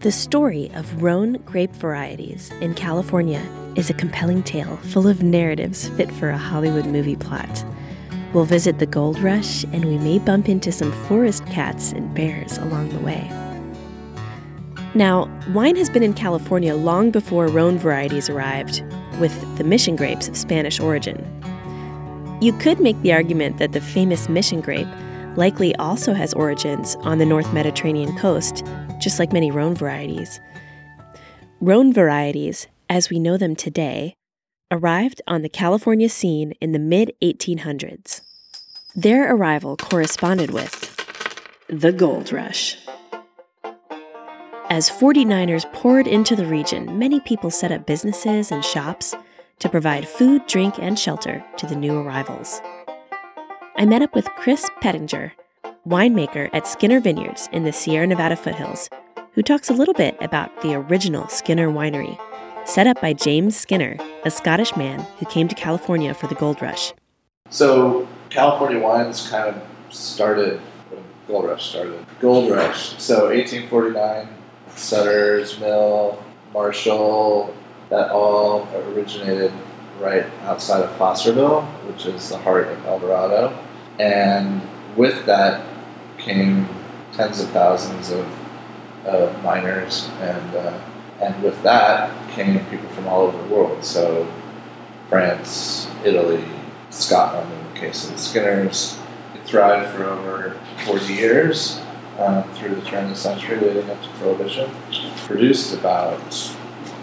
[0.00, 5.90] The story of Rhone grape varieties in California is a compelling tale full of narratives
[5.90, 7.66] fit for a Hollywood movie plot.
[8.32, 12.56] We'll visit the gold rush and we may bump into some forest cats and bears
[12.56, 13.28] along the way.
[14.94, 18.82] Now, wine has been in California long before Rhone varieties arrived,
[19.20, 21.18] with the mission grapes of Spanish origin.
[22.40, 24.88] You could make the argument that the famous mission grape
[25.36, 28.64] likely also has origins on the North Mediterranean coast
[29.00, 30.40] just like many Rhone varieties.
[31.60, 34.14] Rhone varieties, as we know them today,
[34.70, 38.20] arrived on the California scene in the mid 1800s.
[38.94, 40.96] Their arrival corresponded with
[41.68, 42.76] the gold rush.
[44.68, 49.14] As 49ers poured into the region, many people set up businesses and shops
[49.58, 52.60] to provide food, drink, and shelter to the new arrivals.
[53.76, 55.32] I met up with Chris Pittenger,
[55.86, 58.90] winemaker at Skinner Vineyards in the Sierra Nevada foothills,
[59.32, 62.18] who talks a little bit about the original Skinner Winery,
[62.66, 66.60] set up by James Skinner, a Scottish man who came to California for the gold
[66.60, 66.92] rush.
[67.48, 69.62] So, California wines kind of
[69.94, 70.60] started
[70.90, 72.04] when gold rush started.
[72.20, 73.00] Gold rush.
[73.00, 74.28] So, 1849,
[74.74, 77.54] Sutter's Mill, Marshall,
[77.88, 79.52] that all originated
[80.00, 83.56] right outside of Placerville, which is the heart of El Dorado.
[83.98, 84.62] And
[84.96, 85.66] with that
[86.18, 86.68] came
[87.12, 88.26] tens of thousands of,
[89.04, 90.80] of miners, and uh,
[91.20, 93.84] and with that came people from all over the world.
[93.84, 94.26] So
[95.08, 96.44] France, Italy,
[96.88, 98.98] Scotland, in the case of the Skinners,
[99.34, 101.80] it thrived for over 40 years
[102.18, 104.70] um, through the turn of the century, leading up to Prohibition.
[105.26, 106.20] Produced about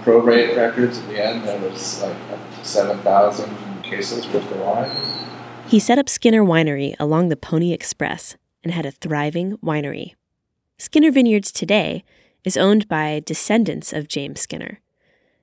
[0.03, 1.43] probate records at the end.
[1.43, 2.15] There was like
[2.63, 4.91] 7,000 cases worth of wine.
[5.67, 10.13] He set up Skinner Winery along the Pony Express and had a thriving winery.
[10.77, 12.03] Skinner Vineyards today
[12.43, 14.79] is owned by descendants of James Skinner.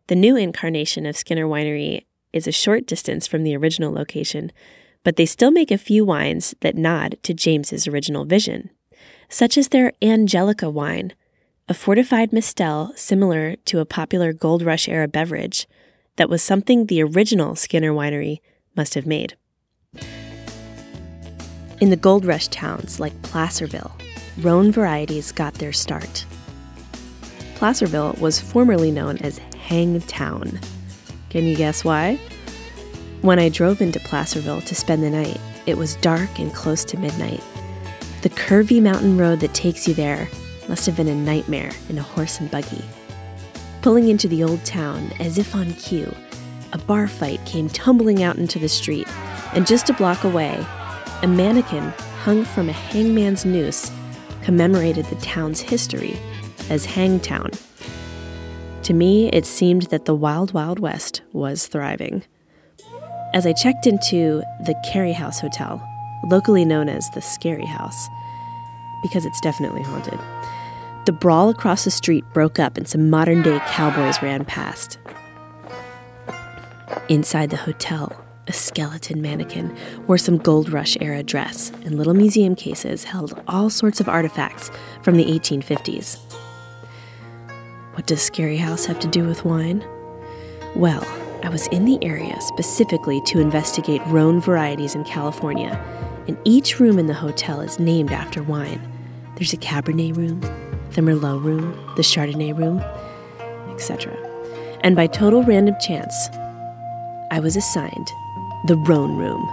[0.06, 4.52] The new incarnation of Skinner Winery is a short distance from the original location,
[5.02, 8.70] but they still make a few wines that nod to James's original vision,
[9.28, 11.12] such as their Angelica wine,
[11.68, 15.66] a fortified mistel similar to a popular Gold Rush era beverage
[16.16, 18.40] that was something the original Skinner Winery
[18.76, 19.36] must have made.
[21.80, 23.96] In the gold rush towns like Placerville,
[24.38, 26.24] Rhone varieties got their start.
[27.54, 30.58] Placerville was formerly known as Hangtown.
[31.30, 32.18] Can you guess why?
[33.22, 36.98] When I drove into Placerville to spend the night, it was dark and close to
[36.98, 37.42] midnight.
[38.22, 40.28] The curvy mountain road that takes you there
[40.68, 42.84] must have been a nightmare in a horse and buggy.
[43.84, 46.10] Pulling into the old town as if on cue,
[46.72, 49.06] a bar fight came tumbling out into the street,
[49.52, 50.66] and just a block away,
[51.20, 51.92] a mannequin
[52.22, 53.92] hung from a hangman's noose
[54.42, 56.18] commemorated the town's history
[56.70, 57.50] as Hangtown.
[58.84, 62.22] To me, it seemed that the Wild Wild West was thriving.
[63.34, 65.86] As I checked into the Cary House Hotel,
[66.30, 68.08] locally known as the Scary House,
[69.02, 70.18] because it's definitely haunted,
[71.06, 74.98] the brawl across the street broke up and some modern day cowboys ran past.
[77.08, 78.12] Inside the hotel,
[78.46, 83.70] a skeleton mannequin wore some gold rush era dress, and little museum cases held all
[83.70, 84.70] sorts of artifacts
[85.02, 86.18] from the 1850s.
[87.94, 89.84] What does Scary House have to do with wine?
[90.74, 91.06] Well,
[91.42, 95.82] I was in the area specifically to investigate Rhone varieties in California,
[96.26, 98.80] and each room in the hotel is named after wine.
[99.36, 100.40] There's a Cabernet room,
[100.94, 102.80] the Merlot room, the Chardonnay room,
[103.72, 104.16] etc.
[104.82, 106.28] And by total random chance,
[107.30, 108.08] I was assigned
[108.66, 109.46] the Rhone room.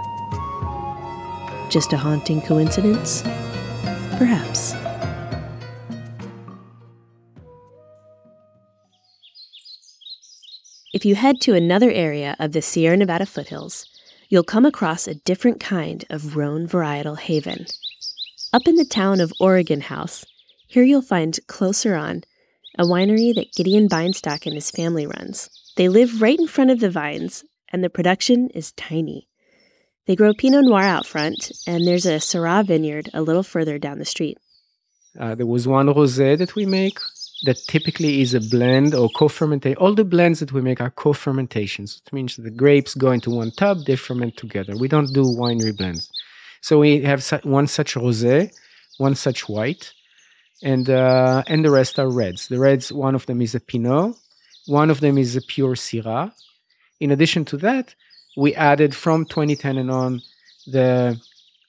[1.68, 3.22] Just a haunting coincidence?
[4.16, 4.74] Perhaps.
[10.94, 13.86] If you head to another area of the Sierra Nevada foothills,
[14.28, 17.66] you'll come across a different kind of Rhone varietal haven.
[18.52, 20.24] Up in the town of Oregon House,
[20.72, 22.24] here you'll find Clos Saron,
[22.78, 25.50] a winery that Gideon Beinstock and his family runs.
[25.76, 29.28] They live right in front of the vines, and the production is tiny.
[30.06, 33.98] They grow Pinot Noir out front, and there's a Syrah vineyard a little further down
[33.98, 34.38] the street.
[35.20, 36.98] Uh, there was one rosé that we make
[37.44, 39.76] that typically is a blend or co-fermentation.
[39.76, 42.00] All the blends that we make are co-fermentations.
[42.06, 44.74] It means the grapes go into one tub, they ferment together.
[44.78, 46.10] We don't do winery blends.
[46.62, 48.50] So we have one such rosé,
[48.96, 49.92] one such white,
[50.62, 52.48] and uh, and the rest are reds.
[52.48, 54.14] The reds, one of them is a Pinot,
[54.66, 56.32] one of them is a pure Syrah.
[57.00, 57.94] In addition to that,
[58.36, 60.22] we added from 2010 and on
[60.66, 61.20] the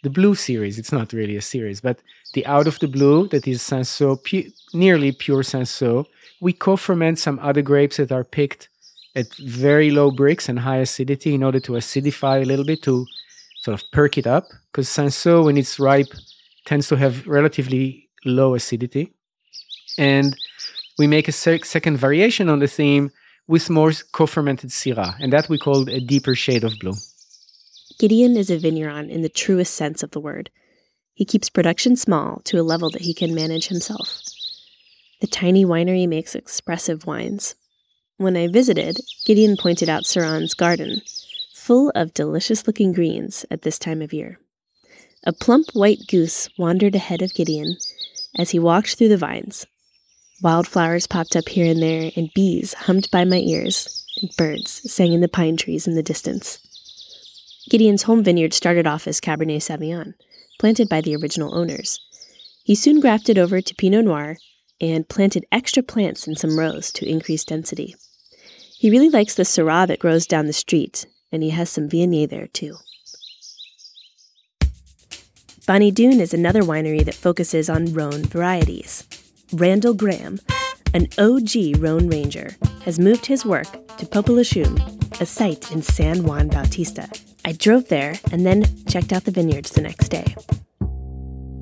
[0.03, 0.77] the blue series.
[0.77, 1.99] It's not really a series, but
[2.33, 6.05] the out of the blue that is Cinsault, pu- nearly pure Cinsault.
[6.41, 8.69] We co-ferment some other grapes that are picked
[9.15, 13.05] at very low Brix and high acidity in order to acidify a little bit to
[13.61, 14.45] sort of perk it up.
[14.71, 16.11] Because Cinsault, when it's ripe,
[16.65, 19.13] tends to have relatively low acidity.
[19.97, 20.35] And
[20.97, 23.11] we make a sec- second variation on the theme
[23.47, 26.93] with more co-fermented Syrah, and that we call a deeper shade of blue.
[27.99, 30.49] Gideon is a vigneron in the truest sense of the word.
[31.13, 34.21] He keeps production small to a level that he can manage himself.
[35.21, 37.55] The tiny winery makes expressive wines.
[38.17, 41.01] When I visited, Gideon pointed out Syrah's garden,
[41.53, 44.39] full of delicious looking greens at this time of year.
[45.25, 47.77] A plump white goose wandered ahead of Gideon
[48.38, 49.65] as he walked through the vines.
[50.41, 55.13] Wildflowers popped up here and there, and bees hummed by my ears, and birds sang
[55.13, 56.59] in the pine trees in the distance.
[57.69, 60.15] Gideon's home vineyard started off as Cabernet Sauvignon,
[60.59, 62.00] planted by the original owners.
[62.63, 64.38] He soon grafted over to Pinot Noir
[64.81, 67.95] and planted extra plants in some rows to increase density.
[68.77, 72.29] He really likes the Syrah that grows down the street, and he has some Viognier
[72.29, 72.75] there too.
[75.65, 79.07] Bonny Doon is another winery that focuses on Rhone varieties.
[79.54, 80.42] Randall Grahm,
[80.94, 86.50] an OG Rhone Ranger, has moved his work to Popelouchum, a site in San Juan
[86.50, 87.07] Bautista.
[87.45, 90.36] I drove there and then checked out the vineyards the next day.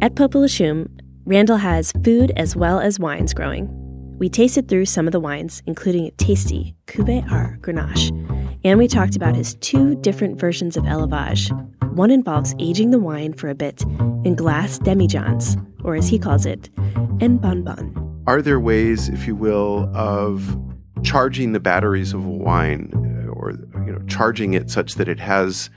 [0.01, 0.89] At Popelouchum,
[1.25, 3.69] Randall has food as well as wines growing.
[4.17, 8.87] We tasted through some of the wines, including a tasty Cuvée Art Grenache, and we
[8.87, 11.49] talked about his two different versions of élevage.
[11.95, 13.81] One involves aging the wine for a bit
[14.23, 16.69] in glass demijohns, or as he calls it,
[17.19, 18.23] en bonbon.
[18.27, 20.57] Are there ways, if you will, of
[21.03, 23.51] charging the batteries of a wine uh, or
[23.85, 25.69] you know charging it such that it has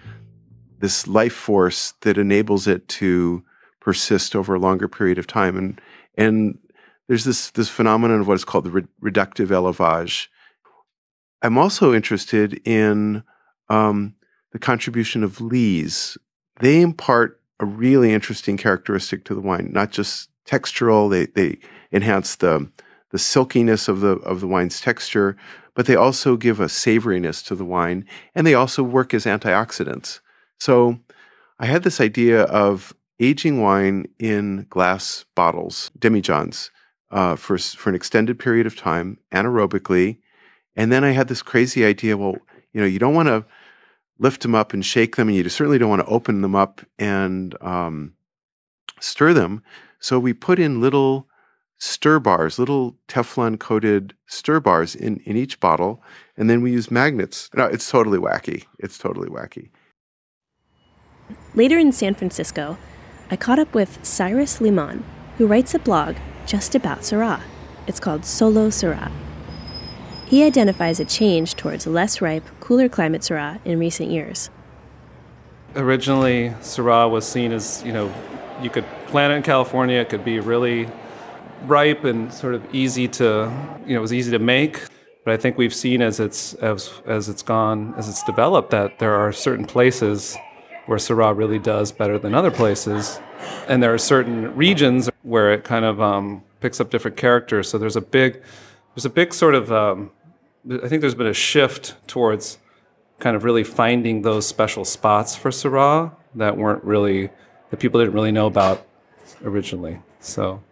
[0.81, 3.43] this life force that enables it to
[3.81, 5.81] persist over a longer period of time and
[6.17, 6.59] and
[7.09, 10.29] there's this this phenomenon of what is called the re- reductive élevage.
[11.45, 13.23] I'm also interested in
[13.69, 14.15] um,
[14.53, 16.17] the contribution of lees.
[16.61, 21.11] They impart a really interesting characteristic to the wine, not just textural.
[21.11, 21.59] They they
[21.93, 22.71] enhance the
[23.11, 25.37] the silkiness of the of the wine's texture,
[25.75, 30.21] but they also give a savoriness to the wine, and they also work as antioxidants.
[30.59, 30.99] So,
[31.59, 36.71] I had this idea of aging wine in glass bottles, demijohns,
[37.11, 40.19] uh, for for an extended period of time, anaerobically,
[40.77, 42.17] and then I had this crazy idea.
[42.17, 42.37] Well,
[42.73, 43.45] you know, you don't want to
[44.19, 46.81] lift them up and shake them, and you certainly don't want to open them up
[46.99, 48.15] and um,
[49.01, 49.63] stir them.
[49.99, 51.29] So we put in little
[51.79, 56.03] stir bars, little Teflon coated stir bars in, in each bottle,
[56.37, 57.51] and then we use magnets.
[57.55, 58.65] No, it's totally wacky.
[58.79, 59.71] It's totally wacky.
[61.55, 62.77] Later in San Francisco,
[63.31, 65.05] I caught up with Cyrus Limon,
[65.39, 66.17] who writes a blog
[66.47, 67.41] just about Syrah.
[67.87, 69.11] It's called Solo Syrah.
[70.35, 74.51] He identifies a change towards less ripe, cooler climate Syrah in recent years.
[75.77, 78.13] Originally, Syrah was seen as, you know,
[78.61, 80.89] you could plant it in California, it could be really
[81.67, 83.25] ripe and sort of easy to,
[83.87, 84.81] you know, it was easy to make.
[85.25, 88.99] But I think we've seen as it's as as it's gone as it's developed that
[88.99, 90.37] there are certain places
[90.87, 93.21] where Syrah really does better than other places,
[93.69, 97.69] and there are certain regions where it kind of um, picks up different characters.
[97.69, 98.43] So there's a big
[98.97, 100.11] there's a big sort of um,
[100.71, 102.59] I think there's been a shift towards
[103.19, 107.31] kind of really finding those special spots for Syrah that weren't really
[107.71, 108.87] that people didn't really know about
[109.43, 110.01] originally.
[110.21, 110.63] So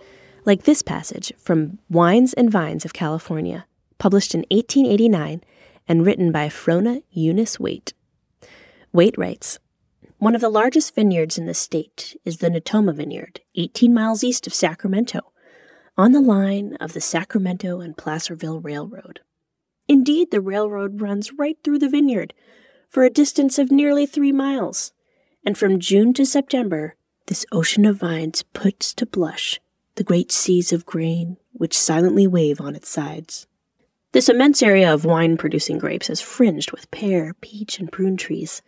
[0.45, 3.65] like this passage from Wines and Vines of California,
[3.97, 5.41] published in 1889
[5.87, 7.95] and written by Frona Eunice Waite.
[8.93, 9.57] Waite writes
[10.17, 14.47] one of the largest vineyards in the state is the Natoma Vineyard, 18 miles east
[14.47, 15.19] of Sacramento,
[15.97, 19.19] on the line of the Sacramento and Placerville Railroad.
[19.87, 22.33] Indeed, the railroad runs right through the vineyard
[22.89, 24.93] for a distance of nearly three miles,
[25.45, 26.95] and from June to September,
[27.27, 29.59] this ocean of vines puts to blush
[29.95, 33.47] the great seas of grain which silently wave on its sides.
[34.11, 38.61] This immense area of wine producing grapes is fringed with pear, peach, and prune trees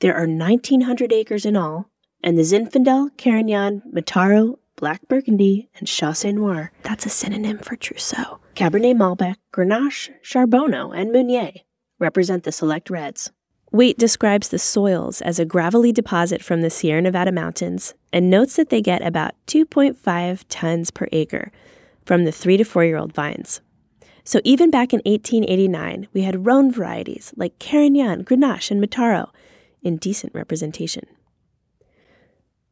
[0.00, 1.90] there are 1,900 acres in all,
[2.22, 8.40] and the Zinfandel, Carignan, Mataro, Black Burgundy, and Chauché Noir, that's a synonym for Trousseau,
[8.54, 11.52] Cabernet Malbec, Grenache, Charbono, and Meunier
[11.98, 13.30] represent the select reds.
[13.72, 18.56] Waite describes the soils as a gravelly deposit from the Sierra Nevada mountains and notes
[18.56, 21.52] that they get about 2.5 tons per acre
[22.04, 23.60] from the three to four year old vines.
[24.24, 29.28] So even back in 1889, we had Rhone varieties like Carignan, Grenache, and Mataro
[29.82, 31.04] in decent representation.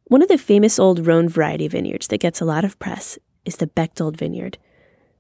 [0.05, 3.57] One of the famous old Rhone variety vineyards that gets a lot of press is
[3.57, 4.57] the Bechtold Vineyard,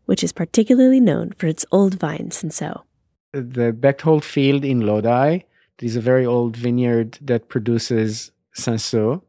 [0.07, 2.85] which is particularly known for its old vines and so.
[3.33, 5.41] The Bechtold field in Lodi
[5.83, 9.23] is a very old vineyard that produces Cinsault,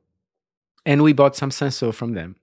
[0.86, 2.38] and we bought some Cinsault from them.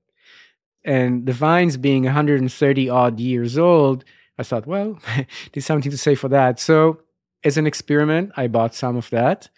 [0.84, 4.04] And the vines being 130 odd years old,
[4.38, 4.98] I thought, well,
[5.52, 6.60] there's something to say for that.
[6.60, 7.00] So,
[7.42, 9.48] as an experiment, I bought some of that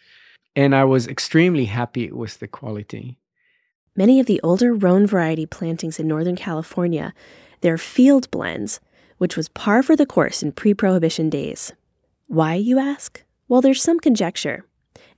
[0.56, 3.18] and I was extremely happy with the quality.
[3.96, 7.12] Many of the older Rhone variety plantings in Northern California,
[7.60, 8.80] they're field blends,
[9.18, 11.72] which was par for the course in pre prohibition days.
[12.28, 13.24] Why, you ask?
[13.48, 14.64] Well, there's some conjecture.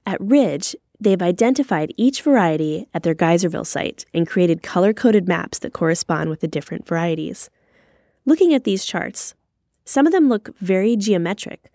[0.06, 5.58] At Ridge, they've identified each variety at their Geyserville site and created color coded maps
[5.58, 7.50] that correspond with the different varieties.
[8.24, 9.34] Looking at these charts,
[9.84, 11.70] some of them look very geometric,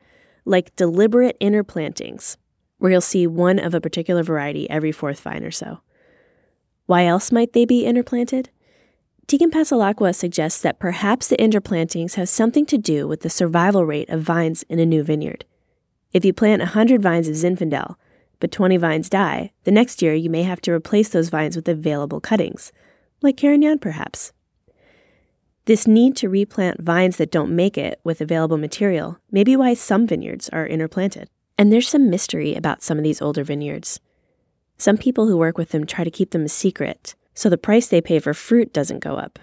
[0.46, 2.38] like deliberate interplantings,
[2.86, 5.80] where you'll see one of a particular variety every fourth vine or so.
[6.86, 8.52] Why else might they be interplanted?
[9.26, 14.08] Tegan Passalacqua suggests that perhaps the interplantings have something to do with the survival rate
[14.10, 15.46] of vines in a new vineyard.
[16.14, 17.96] If you plant 100 vines of Zinfandel,
[18.40, 21.68] but 20 vines die, the next year you may have to replace those vines with
[21.68, 22.72] available cuttings,
[23.24, 24.32] like Carignan perhaps.
[25.66, 29.74] This need to replant vines that don't make it with available material may be why
[29.74, 31.32] some vineyards are interplanted.
[31.58, 34.00] And there's some mystery about some of these older vineyards.
[34.78, 37.88] Some people who work with them try to keep them a secret, so the price
[37.88, 39.40] they pay for fruit doesn't go up.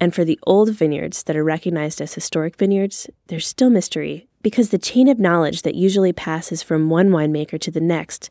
[0.00, 4.70] And for the old vineyards that are recognized as historic vineyards, there's still mystery because
[4.70, 8.30] the chain of knowledge that usually passes from one winemaker to the next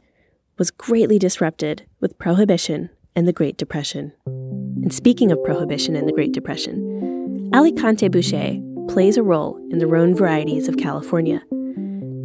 [0.58, 4.14] was greatly disrupted with Prohibition and the Great Depression.
[4.26, 9.88] And speaking of Prohibition and the Great Depression, Alicante Bouschet plays a role in the
[9.88, 11.42] Rhone varieties of California.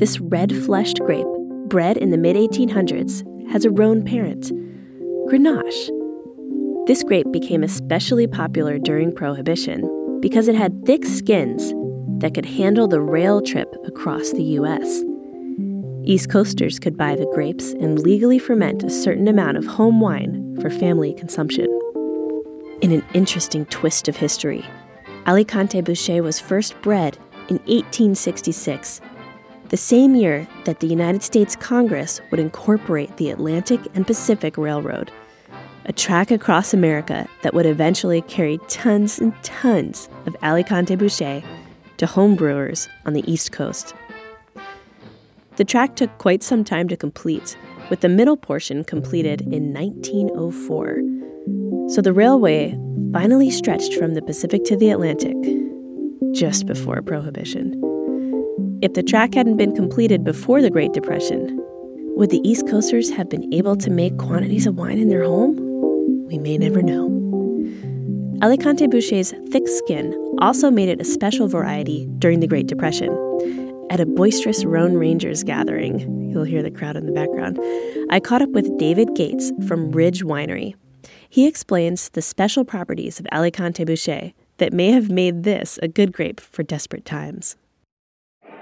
[0.03, 1.29] This red fleshed grape,
[1.69, 4.51] bred in the mid 1800s, has a Rhone parent,
[5.29, 5.91] Grenache.
[6.89, 11.73] This grape became especially popular during Prohibition because it had thick skins
[12.21, 15.05] that could handle the rail trip across the U.S.
[16.03, 20.59] East Coasters could buy the grapes and legally ferment a certain amount of home wine
[20.61, 21.69] for family consumption.
[22.81, 24.65] In an interesting twist of history,
[25.29, 27.19] Alicante Bouschet was first bred
[27.49, 29.01] in 1866,
[29.73, 35.11] the same year that the United States Congress would incorporate the Atlantic and Pacific Railroad,
[35.87, 41.43] a track across America that would eventually carry tons and tons of Alicante Bouschet
[41.97, 43.95] to homebrewers on the East Coast.
[45.57, 47.57] The track took quite some time to complete,
[47.89, 51.01] with the middle portion completed in 1904.
[51.89, 52.79] So the railway
[53.11, 55.37] finally stretched from the Pacific to the Atlantic,
[56.35, 57.82] just before Prohibition.
[58.83, 61.57] If the track hadn't been completed before the Great Depression,
[62.17, 65.55] would the East Coasters have been able to make quantities of wine in their home?
[66.27, 67.07] We may never know.
[68.43, 73.13] Alicante Bouschet's thick skin also made it a special variety during the Great Depression
[73.89, 76.29] at a boisterous Rhone Rangers gathering.
[76.29, 77.61] You'll hear the crowd in the background.
[78.11, 80.75] I caught up with David Gates from Ridge Winery.
[81.29, 86.13] He explains the special properties of Alicante Bouschet that may have made this a good
[86.13, 87.57] grape for desperate times.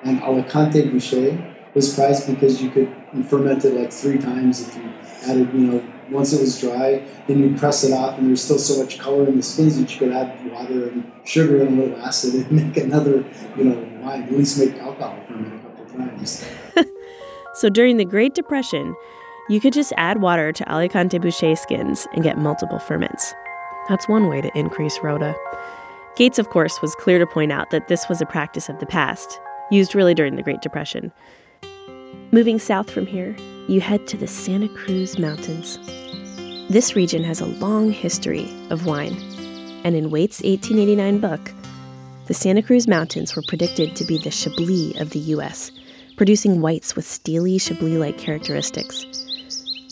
[0.03, 2.95] And Alicante Bouschet was prized because you could
[3.29, 4.91] ferment it like three times if you
[5.25, 8.59] added, you know, once it was dry, then you press it off, and there's still
[8.59, 11.83] so much color in the skins that you could add water and sugar and a
[11.83, 13.25] little acid and make another,
[13.57, 14.25] you know, wine.
[14.25, 16.45] At least make alcohol from it a couple times.
[17.55, 18.95] so during the Great Depression,
[19.49, 23.33] you could just add water to Alicante Bouschet skins and get multiple ferments.
[23.89, 25.35] That's one way to increase rota.
[26.17, 28.87] Gates, of course, was clear to point out that this was a practice of the
[28.87, 29.41] past,
[29.71, 31.13] used really during the Great Depression.
[32.33, 33.37] Moving south from here,
[33.69, 35.79] you head to the Santa Cruz Mountains.
[36.71, 39.17] This region has a long history of wine,
[39.85, 41.53] and in Waite's 1889 book,
[42.27, 45.73] the Santa Cruz Mountains were predicted to be the Chablis of the U.S.,
[46.17, 49.05] producing whites with steely Chablis like characteristics.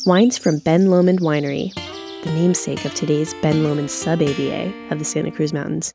[0.07, 1.75] Wines from Ben Lomond Winery,
[2.23, 5.93] the namesake of today's Ben Lomond sub AVA of the Santa Cruz Mountains,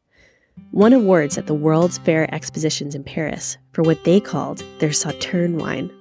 [0.71, 5.57] won awards at the World's Fair expositions in Paris for what they called their Sauterne
[5.57, 5.91] wine.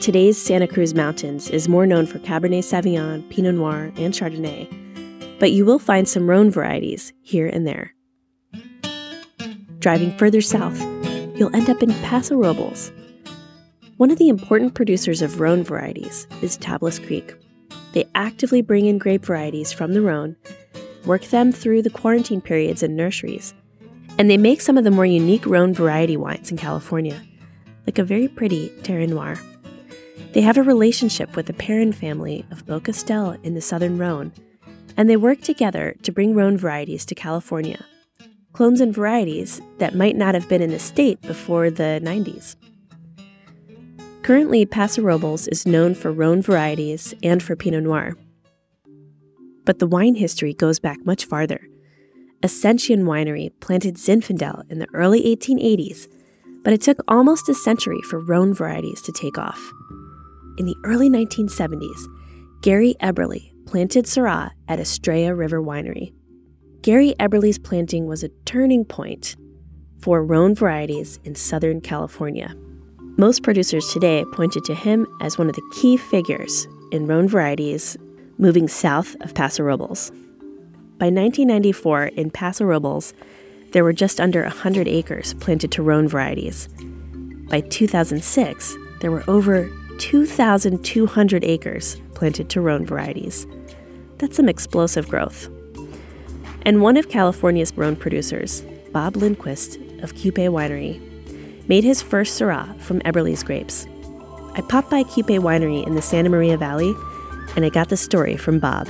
[0.00, 5.52] Today's Santa Cruz Mountains is more known for Cabernet Sauvignon, Pinot Noir, and Chardonnay, but
[5.52, 7.94] you will find some Rhone varieties here and there.
[9.78, 10.80] Driving further south,
[11.36, 12.92] you'll end up in Paso Robles.
[13.96, 17.34] One of the important producers of Rhone varieties is Tablas Creek.
[17.92, 20.36] They actively bring in grape varieties from the Rhone,
[21.04, 23.52] work them through the quarantine periods in nurseries,
[24.20, 27.18] and they make some of the more unique Rhone variety wines in California,
[27.86, 29.40] like a very pretty Terret Noir.
[30.32, 34.30] They have a relationship with the Perrin family of Beaucastel in the southern Rhone,
[34.98, 37.82] and they work together to bring Rhone varieties to California
[38.52, 42.56] clones and varieties that might not have been in the state before the 90s.
[44.20, 48.18] Currently, Paso Robles is known for Rhone varieties and for Pinot Noir.
[49.64, 51.69] But the wine history goes back much farther.
[52.42, 56.08] Ascension Winery planted Zinfandel in the early 1880s,
[56.64, 59.60] but it took almost a century for Rhone varieties to take off.
[60.56, 62.06] In the early 1970s,
[62.62, 66.14] Gary Eberle planted Syrah at Estrella River Winery.
[66.80, 69.36] Gary Eberle's planting was a turning point
[70.00, 72.54] for Rhone varieties in Southern California.
[73.18, 77.98] Most producers today pointed to him as one of the key figures in Rhone varieties
[78.38, 80.10] moving south of Paso Robles.
[81.00, 83.12] By 1994, in Paso Robles,
[83.72, 86.68] there were just under 100 acres planted to Rhone varieties.
[87.48, 93.48] By 2006, there were over 2,200 acres planted to Rhone varieties.
[94.18, 95.48] That's some explosive growth
[96.62, 101.00] and one of California's Rhone producers, Bob Lindquist of Qupe Winery,
[101.68, 103.86] made his first Syrah from Eberle's grapes.
[104.54, 106.94] I popped by Qupe Winery in the Santa Maria Valley,
[107.56, 108.88] and I got the story from Bob.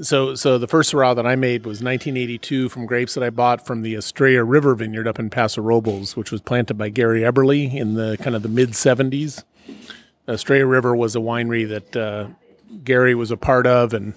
[0.00, 3.66] So, so the first Syrah that I made was 1982 from grapes that I bought
[3.66, 7.74] from the Estrella River Vineyard up in Paso Robles, which was planted by Gary Eberle
[7.74, 9.44] in the kind of the mid 70s.
[10.26, 12.28] Estrella River was a winery that uh,
[12.84, 14.14] Gary was a part of, and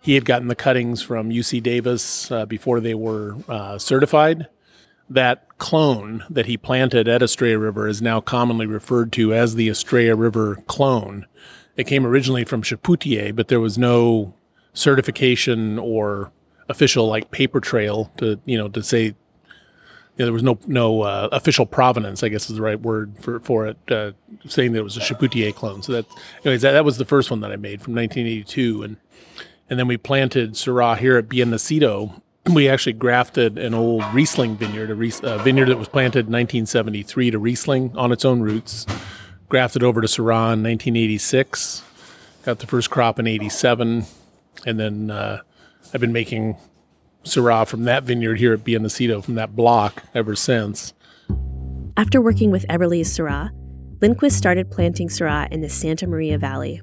[0.00, 4.48] he had gotten the cuttings from UC Davis uh, before they were uh, certified.
[5.10, 9.68] That clone that he planted at Estrella River is now commonly referred to as the
[9.68, 11.26] Estrella River clone.
[11.76, 14.34] It came originally from Chapoutier, but there was no
[14.72, 16.32] certification or
[16.68, 19.14] official like paper trail to you know to say you
[20.18, 23.40] know, there was no no uh, official provenance, I guess is the right word for
[23.40, 24.12] for it, uh,
[24.46, 25.82] saying that it was a Chapoutier clone.
[25.82, 26.06] So that,
[26.44, 28.96] anyways, that, that was the first one that I made from 1982, and
[29.70, 34.56] and then we planted Syrah here at Bien Nacido we actually grafted an old Riesling
[34.56, 38.40] vineyard, a, Ries- a vineyard that was planted in 1973 to Riesling on its own
[38.40, 38.86] roots,
[39.48, 41.82] grafted over to Syrah in 1986,
[42.44, 44.06] got the first crop in 87,
[44.66, 45.40] and then uh,
[45.92, 46.56] I've been making
[47.24, 50.94] Syrah from that vineyard here at Bien Nacido from that block ever since.
[51.96, 53.50] After working with Eberle's Syrah,
[54.00, 56.80] Lindquist started planting Syrah in the Santa Maria Valley.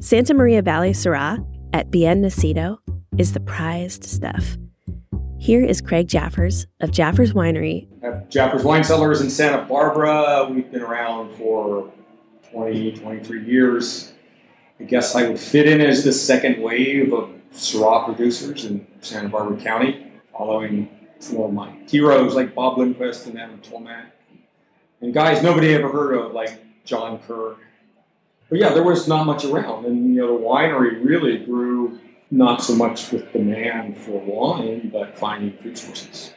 [0.00, 2.78] Santa Maria Valley Syrah at Bien Nacido
[3.18, 4.56] is the prized stuff.
[5.40, 7.88] Here is Craig Jaffurs of Jaffurs Winery.
[8.02, 10.48] At Jaffurs Wine Cellars in Santa Barbara.
[10.50, 11.92] We've been around for
[12.50, 14.12] 20, 23 years.
[14.80, 19.28] I guess I would fit in as the second wave of Syrah producers in Santa
[19.28, 20.88] Barbara County, following
[21.18, 24.06] some of my heroes like Bob Lindquist and Adam Tolmach.
[25.00, 27.56] And guys nobody ever heard of, like John Kerr.
[28.48, 29.84] But yeah, there was not much around.
[29.84, 31.98] And, you know, the winery really grew
[32.30, 36.32] not so much with demand for wine, but finding fruit sources.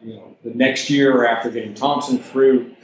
[0.00, 2.76] You know, the next year after getting Thompson fruit,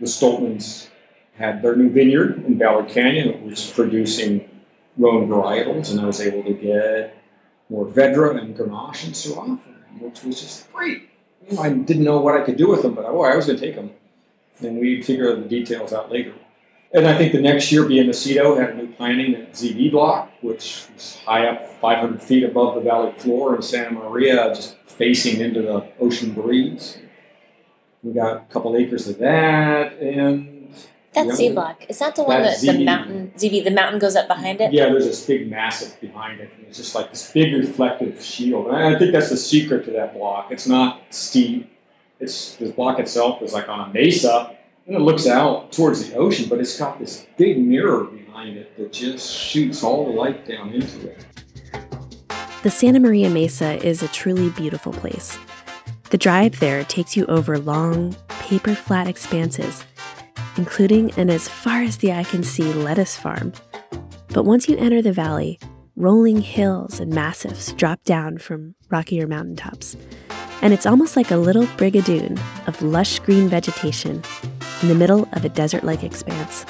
[0.00, 0.88] the Stolpmans
[1.36, 3.28] had their new vineyard in Ballard Canyon.
[3.28, 4.48] It was producing
[4.96, 7.16] Rhone varietals, and I was able to get
[7.68, 11.08] more Vedra and Grenache and Syrah from them, which was just great.
[11.48, 13.46] You know, I didn't know what I could do with them, but oh, I was
[13.46, 13.90] going to take them.
[14.60, 16.34] And we'd figure the details out later.
[16.92, 20.30] And I think the next year, Bien Nacido had a new planting at ZB Block,
[20.42, 25.40] which was high up 500 feet above the valley floor in Santa Maria, just facing
[25.40, 26.98] into the ocean breeze.
[28.04, 30.53] We got a couple acres of that, and
[31.14, 31.84] That's Z Block.
[31.88, 34.72] Is that the one that That's the mountain ZB the mountain goes up behind it?
[34.72, 36.52] yeah, there's this big massive behind it.
[36.56, 38.66] And it's just like this big reflective shield.
[38.66, 40.50] And I think that's the secret to that block.
[40.50, 41.70] It's not steep.
[42.20, 46.16] It's the block itself is like on a mesa, and it looks out towards the
[46.16, 50.46] ocean, but it's got this big mirror behind it that just shoots all the light
[50.46, 51.24] down into it.
[52.62, 55.38] The Santa Maria Mesa is a truly beautiful place.
[56.10, 59.84] The drive there takes you over long, paper flat expanses,
[60.56, 63.52] including an as far as the eye can see lettuce farm.
[64.28, 65.58] But once you enter the valley,
[65.96, 69.96] rolling hills and massifs drop down from rockier mountaintops.
[70.62, 74.22] And it's almost like a little brigadoon of lush green vegetation
[74.82, 76.66] in the middle of a desert like expanse.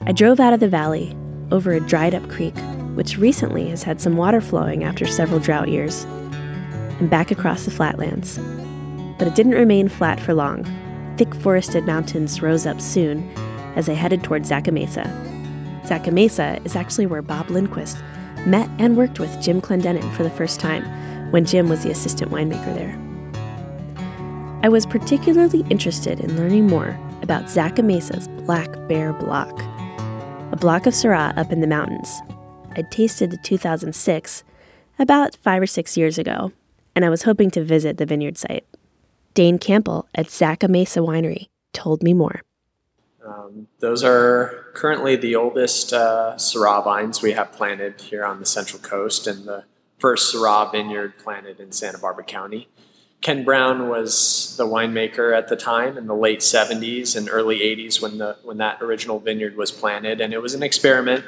[0.00, 1.16] I drove out of the valley
[1.50, 2.56] over a dried up creek,
[2.94, 6.04] which recently has had some water flowing after several drought years,
[7.00, 8.38] and back across the flatlands.
[9.18, 10.64] But it didn't remain flat for long.
[11.18, 13.28] Thick forested mountains rose up soon
[13.74, 15.02] as I headed towards Zaca Mesa.
[15.84, 17.98] Zaca Mesa is actually where Bob Lindquist
[18.46, 20.84] met and worked with Jim Clendenin for the first time
[21.32, 22.96] when Jim was the assistant winemaker there.
[24.62, 29.60] I was particularly interested in learning more about Zaca Mesa's Black Bear Block,
[30.52, 32.22] a block of Syrah up in the mountains.
[32.76, 34.44] I'd tasted the 2006
[35.00, 36.52] about five or six years ago,
[36.94, 38.64] and I was hoping to visit the vineyard site.
[39.38, 42.42] Dane Campbell at Zaca Mesa Winery told me more.
[43.24, 48.46] Um, those are currently the oldest uh, Syrah vines we have planted here on the
[48.46, 49.62] Central Coast, and the
[50.00, 52.66] first Syrah vineyard planted in Santa Barbara County.
[53.20, 58.02] Ken Brown was the winemaker at the time in the late 70s and early 80s
[58.02, 61.24] when the when that original vineyard was planted, and it was an experiment.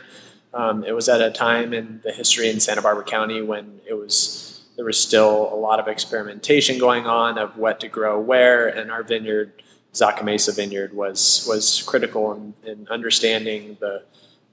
[0.53, 3.95] Um, it was at a time in the history in Santa Barbara County when it
[3.95, 8.67] was there was still a lot of experimentation going on of what to grow where,
[8.67, 9.63] and our vineyard,
[9.93, 14.03] Zaca Mesa Vineyard, was was critical in, in understanding the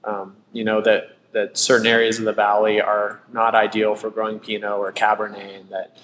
[0.04, 4.38] um, you know that that certain areas of the valley are not ideal for growing
[4.38, 5.96] Pinot or Cabernet, and that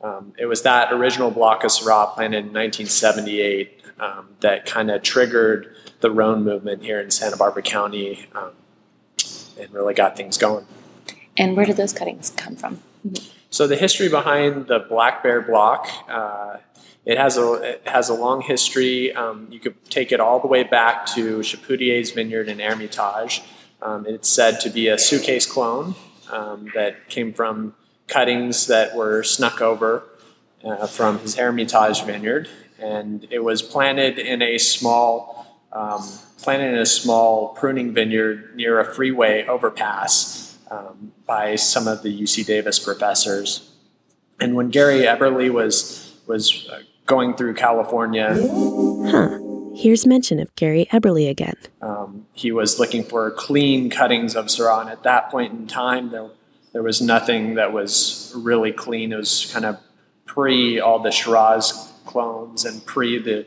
[0.00, 5.02] um, it was that original block of Syrah planted in 1978 um, that kind of
[5.02, 8.52] triggered the Rhone movement here in Santa Barbara County um,
[9.58, 10.66] and really got things going.
[11.36, 12.80] And where did those cuttings come from?
[13.52, 16.56] So the history behind the Black Bear block, uh,
[17.04, 19.14] it has a it has a long history.
[19.14, 23.42] Um, you could take it all the way back to Chapoutier's vineyard in Hermitage.
[23.82, 25.94] Um, it's said to be a suitcase clone
[26.30, 27.74] um, that came from
[28.06, 30.04] cuttings that were snuck over
[30.64, 36.02] uh, from his Hermitage vineyard, and it was planted in a small um,
[36.42, 40.31] planted in a small pruning vineyard near a freeway overpass
[40.72, 43.70] um, by some of the UC Davis professors.
[44.40, 49.38] And when Gary Eberle was was uh, going through California, Huh.
[49.74, 51.56] Here's mention of Gary Eberle again.
[51.80, 54.82] um, he was looking for clean cuttings of Syrah.
[54.82, 56.28] And at that point in time, there
[56.72, 59.12] there was nothing that was really clean.
[59.12, 59.78] It was kind of
[60.26, 63.46] pre all the Shiraz clones and pre the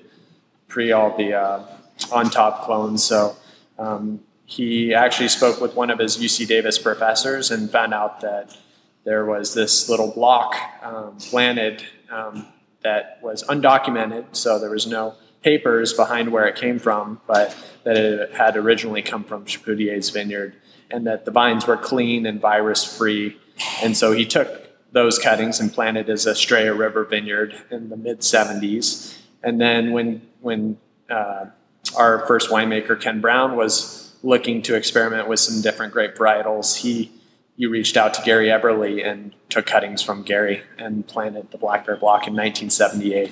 [0.67, 1.63] pre all the uh,
[2.11, 3.03] ENTAV clones.
[3.03, 3.35] So
[3.79, 8.55] um, he actually spoke with one of his UC Davis professors and found out that
[9.03, 12.47] there was this little block um, planted um,
[12.83, 17.97] that was undocumented, so there was no papers behind where it came from, but that
[17.97, 20.55] it had originally come from Chapoutier's vineyard,
[20.89, 23.37] and that the vines were clean and virus free.
[23.83, 28.21] And so he took those cuttings and planted as Estrella River vineyard in the mid
[28.21, 29.17] 70s.
[29.43, 30.77] And then when when
[31.09, 31.45] uh,
[31.95, 37.11] our first winemaker Ken Brown was looking to experiment with some different grape varietals, he
[37.57, 41.85] you reached out to Gary Eberle and took cuttings from Gary and planted the Black
[41.85, 43.31] Bear block in 1978,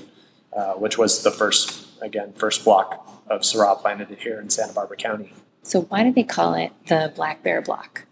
[0.56, 4.95] uh, which was the first, again, first block of Syrah planted here in Santa Barbara
[4.95, 5.34] County.
[5.63, 8.06] So why do they call it the Black Bear Block?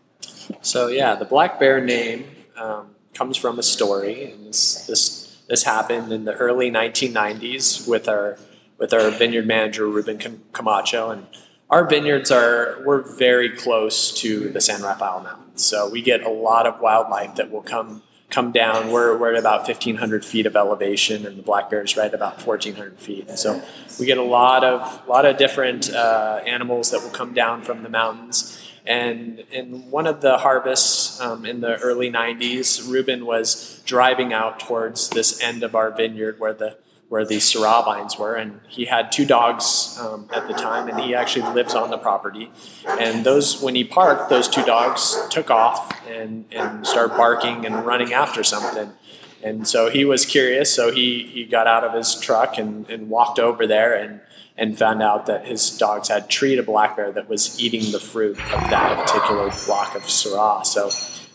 [0.62, 2.26] So yeah, the Black Bear name
[2.58, 8.10] um, comes from a story, and this this this happened in the early 1990s with
[8.10, 8.38] our
[8.78, 10.18] with our vineyard manager Ruben
[10.52, 11.28] Camacho, and
[11.72, 16.30] our vineyards are we're very close to the San Rafael Mountains, so we get a
[16.30, 18.92] lot of wildlife that will come come down.
[18.92, 22.14] We're, we're at about 1,500 feet of elevation, and the black bear is right at
[22.14, 23.30] about 1,400 feet.
[23.38, 23.62] So
[24.00, 27.84] we get a lot of lot of different uh, animals that will come down from
[27.84, 28.58] the mountains.
[28.86, 34.60] And in one of the harvests um, in the early 90s, Ruben was driving out
[34.60, 36.78] towards this end of our vineyard where the
[37.12, 40.98] where the Syrah vines were, and he had two dogs um, at the time, and
[40.98, 42.50] he actually lives on the property.
[42.88, 47.86] And those, when he parked, those two dogs took off and, and started barking and
[47.86, 48.94] running after something.
[49.44, 53.10] And so he was curious, so he, he got out of his truck and, and
[53.10, 54.22] walked over there and,
[54.58, 58.00] and found out that his dogs had treated a black bear that was eating the
[58.00, 60.66] fruit of that particular block of Syrah.
[60.66, 60.90] So,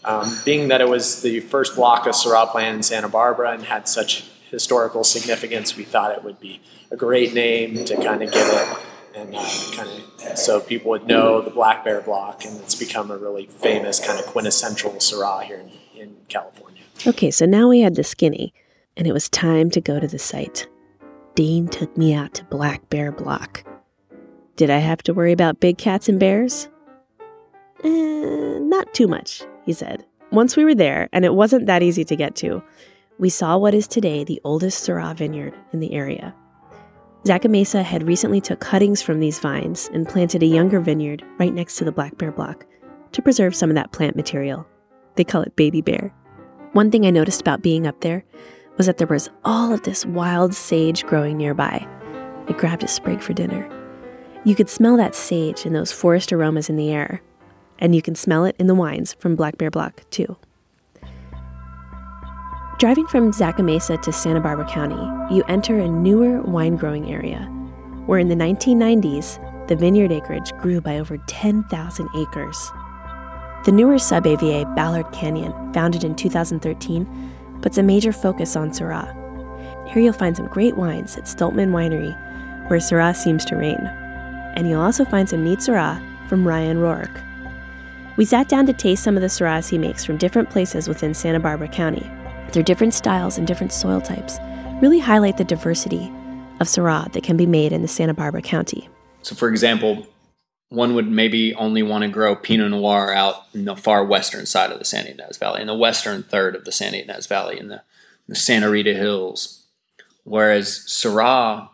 [0.07, 3.63] um, being that it was the first block of Syrah plant in Santa Barbara and
[3.65, 8.33] had such historical significance, we thought it would be a great name to kind of
[8.33, 8.79] give it
[9.17, 13.11] and uh, kind of so people would know the black bear block, and it's become
[13.11, 15.59] a really famous kind of quintessential Syrah here
[15.95, 16.83] in, in California.
[17.07, 18.53] Okay, so now we had the skinny,
[18.97, 20.69] and it was time to go to the site.
[21.35, 23.65] Dean took me out to Black Bear Block.
[24.57, 26.69] Did I have to worry about big cats and bears?
[27.85, 30.05] Eh, not too much, he said.
[30.33, 32.63] Once we were there, and it wasn't that easy to get to,
[33.19, 36.35] we saw what is today the oldest Syrah vineyard in the area.
[37.25, 41.53] Zaca Mesa had recently took cuttings from these vines and planted a younger vineyard right
[41.53, 42.67] next to the black bear block
[43.13, 44.67] to preserve some of that plant material.
[45.17, 46.13] They call it baby bear.
[46.73, 48.25] One thing I noticed about being up there
[48.77, 51.89] was that there was all of this wild sage growing nearby.
[52.49, 53.69] I grabbed a sprig for dinner.
[54.45, 57.23] You could smell that sage and those forest aromas in the air,
[57.79, 60.37] and you can smell it in the wines from Black Bear Block, too.
[62.79, 67.39] Driving from Zaca Mesa to Santa Barbara County, you enter a newer wine growing area,
[68.05, 72.73] where in the 1990s, the vineyard acreage grew by over 10,000 acres.
[73.65, 77.31] The newer sub AVA Ballard Canyon, founded in 2013,
[77.63, 79.09] puts a major focus on Syrah.
[79.89, 82.15] Here you'll find some great wines at Stolpman Winery,
[82.69, 83.81] where Syrah seems to reign.
[84.55, 87.23] And you'll also find some neat Syrah from Ryan Roark.
[88.19, 91.15] We sat down to taste some of the Syrahs he makes from different places within
[91.15, 92.07] Santa Barbara County,
[92.53, 94.39] their different styles and different soil types
[94.81, 96.13] really highlight the diversity
[96.61, 98.89] of Syrah that can be made in the Santa Barbara County.
[99.23, 100.07] So, for example,
[100.69, 104.73] one would maybe only want to grow Pinot Noir out in the far western side
[104.73, 107.69] of the San Ynez Valley, in the western third of the San Ynez Valley, in
[107.69, 107.83] the,
[108.27, 109.65] the Santa Rita Hills.
[110.25, 111.69] Whereas Syrah,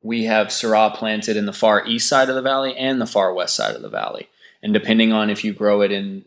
[0.00, 3.34] we have Syrah planted in the far east side of the valley and the far
[3.34, 4.28] west side of the valley.
[4.62, 6.24] And depending on if you grow it in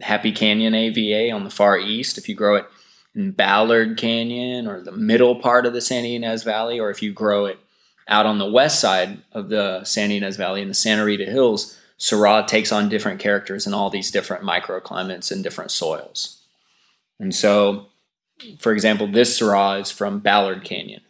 [0.00, 2.66] Happy Canyon AVA on the far east, if you grow it
[3.14, 7.46] Ballard Canyon or the middle part of the Santa Ynez Valley, or if you grow
[7.46, 7.58] it
[8.08, 11.78] out on the west side of the Santa Ynez Valley in the Santa Rita Hills,
[11.98, 16.42] Syrah takes on different characters in all these different microclimates and different soils.
[17.20, 17.86] And so,
[18.58, 21.02] for example, this Syrah is from Ballard Canyon.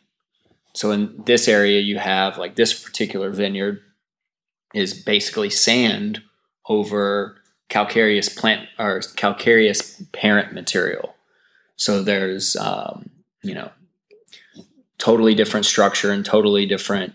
[0.75, 3.81] So in this area, you have like this particular vineyard
[4.75, 6.23] is basically sand
[6.69, 7.37] over
[7.69, 11.14] calcareous plant or calcareous parent material.
[11.77, 13.11] So there's, um,
[13.43, 13.71] you know,
[14.99, 17.15] totally different structure and totally different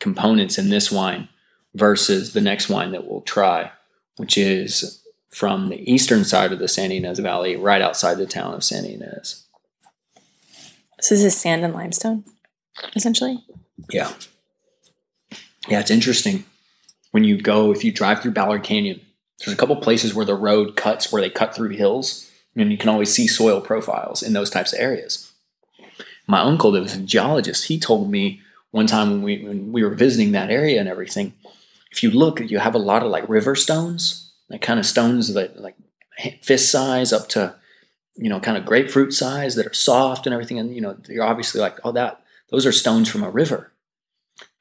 [0.00, 1.28] components in this wine
[1.74, 3.70] versus the next wine that we'll try,
[4.16, 8.54] which is from the eastern side of the San Ynez Valley, right outside the town
[8.54, 9.44] of San Ynez.
[11.00, 12.24] So this is sand and limestone,
[12.94, 13.44] essentially?
[13.90, 14.12] Yeah.
[15.68, 16.44] Yeah, it's interesting.
[17.10, 19.00] When you go, if you drive through Ballard Canyon,
[19.38, 22.23] there's a couple places where the road cuts, where they cut through hills
[22.56, 25.32] and you can always see soil profiles in those types of areas.
[26.26, 28.40] My uncle, that was a geologist, he told me
[28.70, 31.34] one time when we when we were visiting that area and everything,
[31.90, 35.32] if you look, you have a lot of like river stones, like kind of stones
[35.34, 35.76] that like
[36.42, 37.54] fist size up to
[38.16, 40.58] you know, kind of grapefruit size that are soft and everything.
[40.58, 43.72] And, you know, you're obviously like, oh, that, those are stones from a river.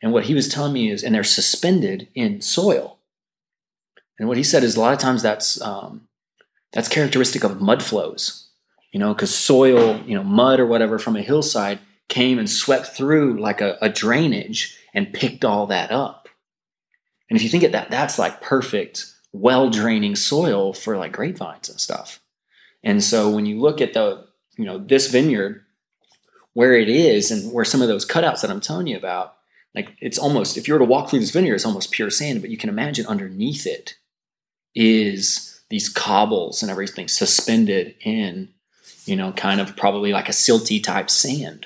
[0.01, 2.99] And what he was telling me is, and they're suspended in soil.
[4.19, 6.07] And what he said is a lot of times that's, um,
[6.73, 8.49] that's characteristic of mud flows,
[8.91, 12.87] you know, because soil, you know, mud or whatever from a hillside came and swept
[12.87, 16.27] through like a, a drainage and picked all that up.
[17.29, 21.69] And if you think of that, that's like perfect, well draining soil for like grapevines
[21.69, 22.19] and stuff.
[22.83, 24.25] And so when you look at the,
[24.57, 25.61] you know, this vineyard,
[26.53, 29.35] where it is and where some of those cutouts that I'm telling you about,
[29.73, 32.41] like it's almost, if you were to walk through this vineyard, it's almost pure sand,
[32.41, 33.95] but you can imagine underneath it
[34.75, 38.47] is these cobbles and everything suspended in,
[39.07, 41.65] you know, kind of probably like a silty type sand.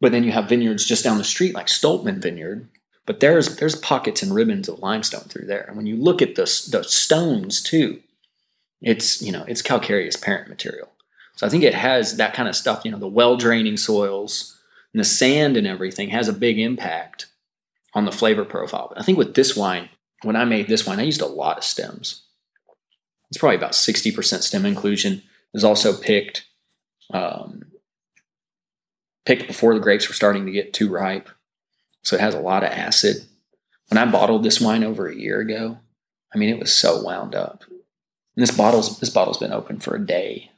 [0.00, 2.68] But then you have vineyards just down the street, like Stolpman Vineyard,
[3.06, 5.62] but there's there's pockets and ribbons of limestone through there.
[5.68, 6.42] And when you look at the
[6.72, 8.00] the stones too,
[8.82, 10.88] it's you know it's calcareous parent material.
[11.36, 12.84] So I think it has that kind of stuff.
[12.84, 14.58] You know, the well draining soils
[14.92, 17.26] and the sand and everything has a big impact
[17.94, 18.88] on the flavor profile.
[18.88, 19.90] But I think with this wine,
[20.22, 22.26] when I made this wine, I used a lot of stems.
[23.30, 25.14] It's probably about sixty percent stem inclusion.
[25.14, 26.46] It was also picked
[27.12, 27.64] um,
[29.24, 31.28] picked before the grapes were starting to get too ripe,
[32.02, 33.26] so it has a lot of acid.
[33.88, 35.78] When I bottled this wine over a year ago,
[36.32, 37.64] I mean, it was so wound up.
[37.68, 40.50] And this bottle's this bottle's been open for a day.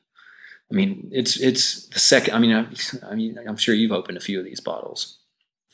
[0.70, 2.34] I mean, it's it's the second.
[2.34, 2.66] I mean, I,
[3.10, 5.18] I mean, I'm sure you've opened a few of these bottles.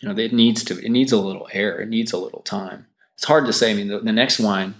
[0.01, 0.79] You know, it needs to.
[0.79, 1.79] It needs a little air.
[1.81, 2.87] It needs a little time.
[3.19, 3.73] It's hard to say.
[3.73, 4.75] I mean, the, the next wine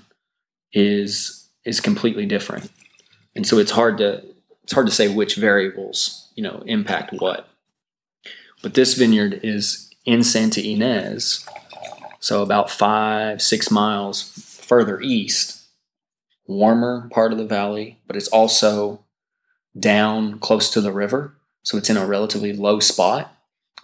[0.73, 2.71] is is completely different,
[3.35, 4.23] and so it's hard to
[4.63, 7.49] it's hard to say which variables you know impact what.
[8.63, 11.47] But this vineyard is in Santa Ynez,
[12.21, 15.59] so about five six miles further east
[16.47, 19.05] warmer part of the valley, but it's also
[19.79, 21.35] down close to the river.
[21.63, 23.35] So it's in a relatively low spot.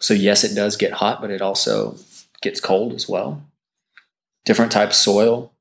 [0.01, 1.97] So, yes, it does get hot, but it also
[2.43, 3.43] gets cold as well.
[4.45, 5.53] Different type of soil,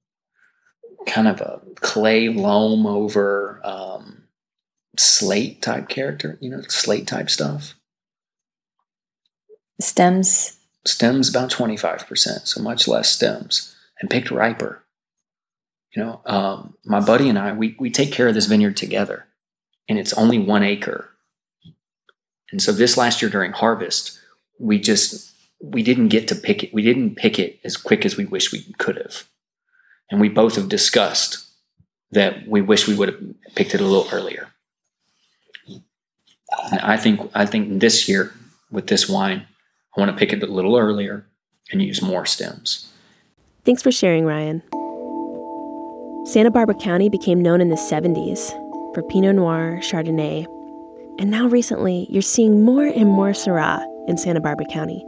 [1.06, 4.24] kind of a clay loam over um,
[4.98, 7.76] slate type character, you know, slate type stuff.
[9.80, 10.58] Stems?
[10.86, 14.84] Stems about 25%, so much less stems, and picked riper.
[15.96, 19.28] You know, um, my buddy and I, we, we take care of this vineyard together,
[19.88, 21.10] and it's only one acre.
[22.52, 24.20] And so this last year during harvest,
[24.60, 25.33] we just
[25.64, 26.74] we didn't get to pick it.
[26.74, 29.24] We didn't pick it as quick as we wish we could have.
[30.12, 31.48] And we both have discussed
[32.12, 34.50] that we wish we would have picked it a little earlier.
[35.70, 38.34] And I think I think this year
[38.72, 39.48] with this wine,
[39.96, 41.26] I want to pick it a little earlier
[41.72, 42.92] and use more stems.
[43.64, 44.62] Thanks for sharing, Ryan.
[46.26, 48.52] Santa Barbara County became known in the 70s
[48.94, 50.46] for Pinot Noir, Chardonnay,
[51.20, 55.06] and now recently you're seeing more and more Syrah in Santa Barbara County.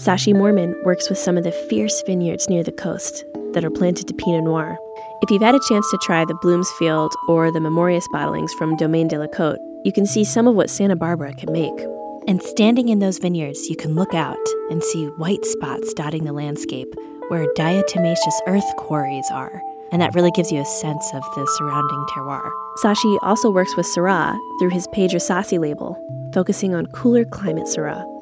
[0.00, 4.08] Sashi Moorman works with some of the fierce vineyards near the coast that are planted
[4.08, 4.78] to Pinot Noir.
[5.20, 8.76] If you've had a chance to try the Bloom's Field or the Memorious bottlings from
[8.76, 11.78] Domaine de la Côte, you can see some of what Santa Barbara can make.
[12.26, 14.38] And standing in those vineyards, you can look out
[14.70, 16.88] and see white spots dotting the landscape
[17.28, 19.60] where diatomaceous earth quarries are
[19.92, 22.48] and that really gives you a sense of the surrounding terroir.
[22.82, 25.98] Sashi also works with Syrah through his Piedrasassi label,
[26.32, 28.19] focusing on cooler climate Syrah.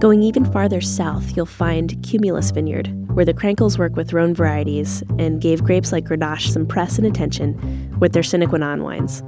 [0.00, 5.02] Going even farther south, you'll find Cumulus Vineyard, where the Krankls work with Rhone varieties
[5.18, 9.22] and gave grapes like Grenache some press and attention with their Sine Qua Non wines.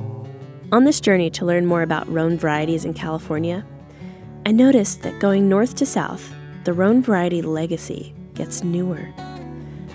[0.72, 3.66] On this journey to learn more about Rhone varieties in California,
[4.46, 9.12] I noticed that going north to south, the Rhone variety legacy gets newer.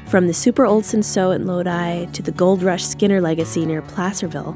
[0.06, 4.56] From the Super Old Cinsault at Lodi to the Gold Rush Skinner legacy near Placerville,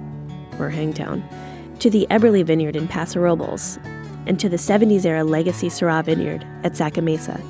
[0.59, 1.27] or Hangtown,
[1.79, 3.79] to the Eberle Vineyard in Paso Robles,
[4.25, 7.41] and to the 70s era legacy Syrah Vineyard at Zaca Mesa,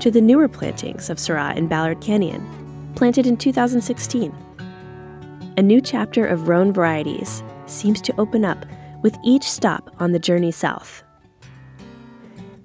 [0.00, 2.46] to the newer plantings of Syrah in Ballard Canyon,
[2.94, 4.34] planted in 2016.
[5.56, 8.64] A new chapter of Rhone varieties seems to open up
[9.02, 11.02] with each stop on the journey south.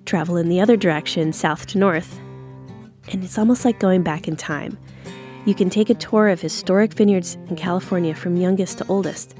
[0.06, 2.20] Travel in the other direction, south to north,
[3.12, 4.78] and it's almost like going back in time.
[5.46, 9.36] You can take a tour of historic vineyards in California from youngest to oldest.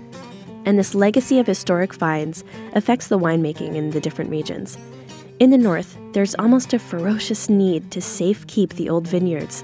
[0.68, 2.44] And this legacy of historic vines
[2.74, 4.78] affects the winemaking in the different regions.
[5.40, 9.64] In the north, there's almost a ferocious need to safe keep the old vineyards.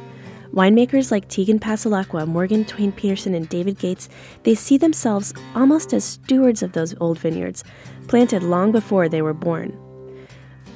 [0.54, 4.08] Winemakers like Tegan Passalacqua, Morgan Twain Peterson, and David Gates,
[4.44, 7.66] they see themselves almost as stewards of those old vineyards,
[8.08, 9.78] planted long before they were born.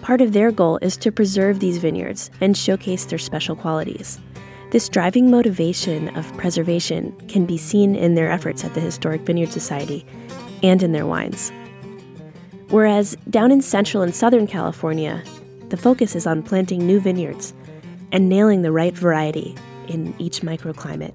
[0.02, 4.20] Part of their goal is to preserve these vineyards and showcase their special qualities.
[4.70, 9.54] This driving motivation of preservation can be seen in their efforts at the Historic Vineyard
[9.54, 10.06] Society
[10.62, 11.54] and in their wines.
[12.70, 15.24] Whereas down in central and southern California,
[15.70, 17.54] the focus is on planting new vineyards
[18.12, 19.56] and nailing the right variety
[19.88, 21.14] in each microclimate.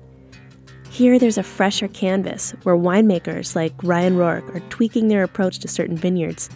[0.89, 5.69] Here, there's a fresher canvas where winemakers like Ryan Roark are tweaking their approach to
[5.69, 6.49] certain vineyards.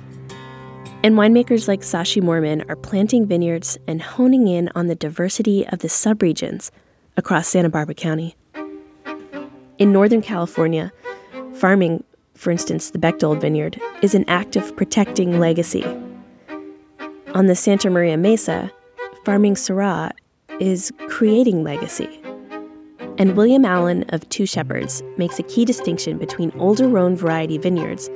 [1.02, 5.80] And winemakers like Sashi Moorman are planting vineyards and honing in on the diversity of
[5.80, 6.70] the subregions
[7.16, 8.36] across Santa Barbara County.
[9.78, 10.92] In Northern California,
[11.54, 12.02] farming,
[12.34, 15.84] for instance, the Bechthold Vineyard, is an act of protecting legacy.
[17.34, 18.70] On the Santa Maria Mesa,
[19.24, 20.10] farming Syrah
[20.60, 22.20] is creating legacy.
[23.18, 28.10] And William Allen of Two Shepherds makes a key distinction between older Rhone variety vineyards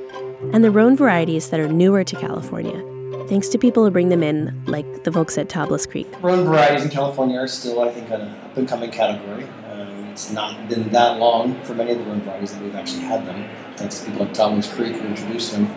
[0.53, 2.83] and the Rhone varieties that are newer to California,
[3.31, 6.05] thanks to people who bring them in, like the folks at Tablas Creek.
[6.21, 9.45] Rhone varieties in California are still, I think, an up and coming category.
[9.71, 13.03] Um, it's not been that long for many of the Rhone varieties that we've actually
[13.03, 15.73] had them, thanks to people like Tablas Creek who introduced them.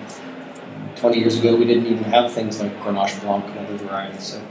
[0.96, 4.24] 20 years ago, we didn't even have things like Grenache Blanc and other varieties.
[4.24, 4.44] So,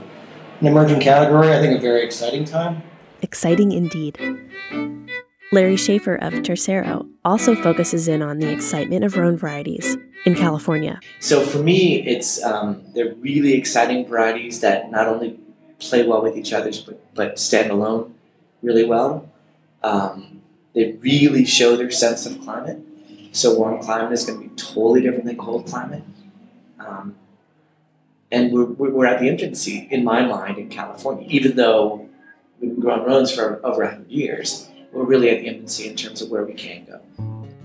[0.61, 2.83] an emerging category, I think a very exciting time.
[3.21, 4.17] Exciting indeed.
[5.51, 10.99] Larry Schaffer of Tercero also focuses in on the excitement of Rhone varieties in California.
[11.19, 15.39] So for me, it's um, they're really exciting varieties that not only
[15.79, 18.15] play well with each other, but, but stand alone
[18.61, 19.29] really well.
[19.83, 20.41] Um,
[20.73, 22.79] they really show their sense of climate.
[23.31, 26.03] So warm climate is going to be totally different than cold climate.
[26.79, 27.15] Um,
[28.31, 32.09] and we're, we're at the infancy, in my mind, in California, even though
[32.59, 36.21] we've been growing Rhones for over 100 years we're really at the infancy in terms
[36.21, 37.01] of where we can go.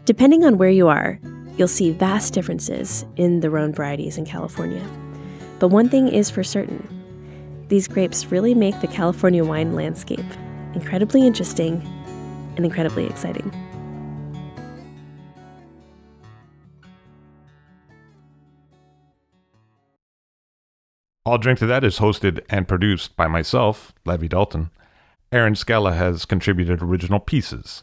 [0.04, 1.20] Depending on where you are,
[1.58, 4.86] you'll see vast differences in the Rhone varieties in California.
[5.58, 6.94] But one thing is for certain
[7.68, 10.24] these grapes really make the California wine landscape
[10.74, 11.82] incredibly interesting
[12.56, 13.52] and incredibly exciting.
[21.26, 24.70] I'll Drink to That is hosted and produced by myself, Levi Dalton.
[25.30, 27.82] Erin Scala has contributed original pieces.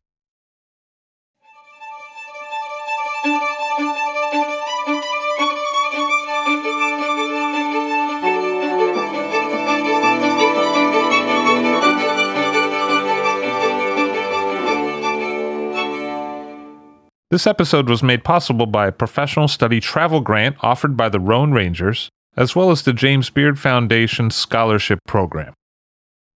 [17.31, 21.53] This episode was made possible by a professional study travel grant offered by the Rhone
[21.53, 25.53] Rangers, as well as the James Beard Foundation Scholarship Program.